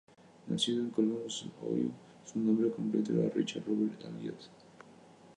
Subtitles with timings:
[0.47, 1.91] Nacido en Columbus, Ohio,
[2.25, 4.49] su nombre completo era Richard Robert Elliott.